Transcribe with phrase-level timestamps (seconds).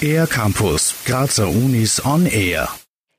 [0.00, 2.68] Air Campus, Grazer Unis on Air.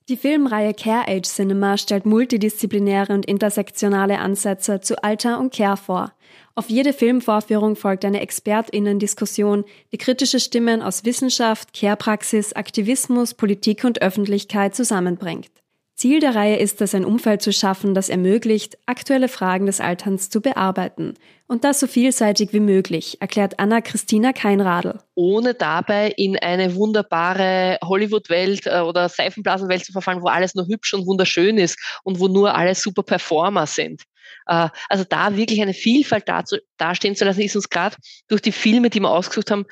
[0.09, 6.13] Die Filmreihe Care Age Cinema stellt multidisziplinäre und intersektionale Ansätze zu Alter und Care vor.
[6.55, 14.01] Auf jede Filmvorführung folgt eine ExpertInnen-Diskussion, die kritische Stimmen aus Wissenschaft, Care-Praxis, Aktivismus, Politik und
[14.01, 15.51] Öffentlichkeit zusammenbringt.
[15.97, 20.29] Ziel der Reihe ist es, ein Umfeld zu schaffen, das ermöglicht, aktuelle Fragen des Alterns
[20.29, 21.15] zu bearbeiten.
[21.47, 24.99] Und das so vielseitig wie möglich, erklärt Anna-Christina Keinradl.
[25.15, 30.93] Ohne dabei in eine wunderbare Hollywood-Welt äh, oder Seifenblasenwelt zu verfallen, wo alles nur hübsch
[30.93, 34.03] und wunderschön ist und wo nur alle super Performer sind.
[34.45, 37.95] Äh, also da wirklich eine Vielfalt dazu, dastehen zu lassen, ist uns gerade
[38.27, 39.65] durch die Filme, die wir ausgesucht haben,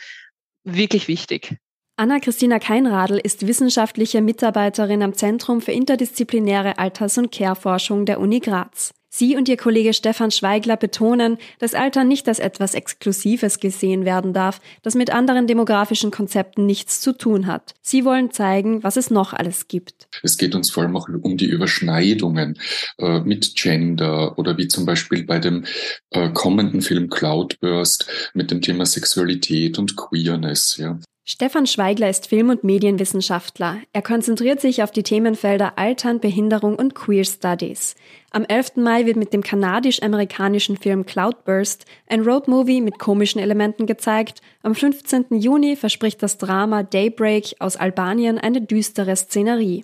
[0.63, 1.55] wirklich wichtig.
[1.97, 8.91] Anna-Christina Keinradl ist wissenschaftliche Mitarbeiterin am Zentrum für interdisziplinäre Alters- und Care-Forschung der Uni Graz.
[9.07, 14.33] Sie und ihr Kollege Stefan Schweigler betonen, dass Alter nicht als etwas Exklusives gesehen werden
[14.33, 17.75] darf, das mit anderen demografischen Konzepten nichts zu tun hat.
[17.81, 20.09] Sie wollen zeigen, was es noch alles gibt.
[20.21, 22.59] Es geht uns vor allem auch um die Überschneidungen
[22.97, 25.63] äh, mit Gender oder wie zum Beispiel bei dem
[26.09, 30.75] äh, kommenden Film Cloudburst mit dem Thema Sexualität und Queerness.
[30.75, 30.99] Ja.
[31.27, 33.79] Stefan Schweigler ist Film- und Medienwissenschaftler.
[33.93, 37.95] Er konzentriert sich auf die Themenfelder Altern, Behinderung und Queer Studies.
[38.29, 38.75] Am 11.
[38.75, 44.43] Mai wird mit dem kanadisch-amerikanischen Film Cloudburst ein Roadmovie mit komischen Elementen gezeigt.
[44.61, 45.25] Am 15.
[45.31, 49.83] Juni verspricht das Drama Daybreak aus Albanien eine düstere Szenerie.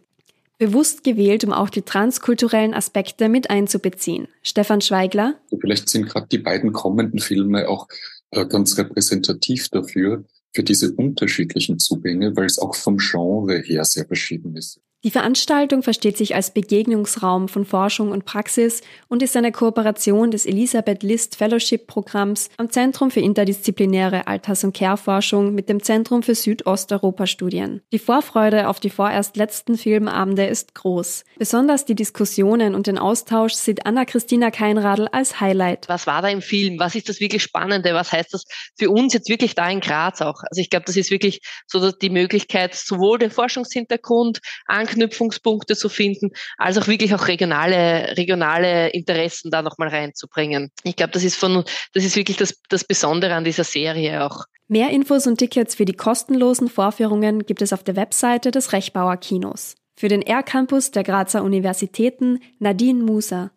[0.60, 4.28] Bewusst gewählt, um auch die transkulturellen Aspekte mit einzubeziehen.
[4.44, 5.40] Stefan Schweigler.
[5.60, 7.88] Vielleicht sind gerade die beiden kommenden Filme auch
[8.30, 14.06] äh, ganz repräsentativ dafür, für diese unterschiedlichen Zugänge, weil es auch vom Genre her sehr
[14.06, 14.82] verschieden ist.
[15.04, 20.46] Die Veranstaltung versteht sich als Begegnungsraum von Forschung und Praxis und ist eine Kooperation des
[20.46, 26.36] Elisabeth List Fellowship Programms am Zentrum für interdisziplinäre Alters- und Care-Forschung mit dem Zentrum für
[26.36, 27.82] Südosteuropa-Studien.
[27.92, 31.24] Die Vorfreude auf die vorerst letzten Filmabende ist groß.
[31.40, 35.90] Besonders die Diskussionen und den Austausch sieht Anna-Christina Keinradl als Highlight.
[35.90, 36.78] Was war da im Film?
[36.78, 37.96] Was ist das wirklich Spannende?
[37.96, 38.44] Was heißt das
[38.78, 40.44] für uns jetzt wirklich da in Graz auch?
[40.44, 44.42] Also ich glaube, das ist wirklich so die Möglichkeit, sowohl den Forschungshintergrund,
[44.92, 50.72] Anknüpfungspunkte zu finden, als auch wirklich auch regionale, regionale Interessen da nochmal reinzubringen.
[50.84, 51.64] Ich glaube, das ist von,
[51.94, 54.46] das ist wirklich das, das Besondere an dieser Serie auch.
[54.68, 59.18] Mehr Infos und Tickets für die kostenlosen Vorführungen gibt es auf der Webseite des Rechbauer
[59.18, 59.76] Kinos.
[59.98, 63.52] Für den R-Campus der Grazer Universitäten Nadine Muser.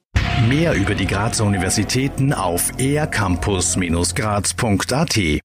[0.49, 5.41] Mehr über die Grazer Universitäten auf ercampus-graz.at